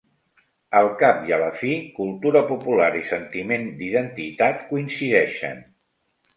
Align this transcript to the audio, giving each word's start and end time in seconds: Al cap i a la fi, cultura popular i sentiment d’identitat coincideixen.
Al 0.79 0.87
cap 1.01 1.19
i 1.27 1.35
a 1.37 1.39
la 1.41 1.49
fi, 1.59 1.73
cultura 1.99 2.43
popular 2.53 2.89
i 3.03 3.05
sentiment 3.11 3.69
d’identitat 3.85 4.67
coincideixen. 4.75 5.65